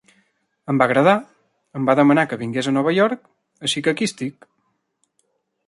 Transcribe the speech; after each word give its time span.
Em 0.71 0.79
van 0.81 0.85
agradar, 0.85 1.13
em 1.79 1.85
van 1.89 1.99
demanar 1.99 2.23
que 2.31 2.39
vingués 2.41 2.71
a 2.71 2.75
Nova 2.79 2.95
York, 2.97 3.29
així 3.69 3.87
que 3.89 3.95
aquí 3.95 4.09
estic! 4.13 4.49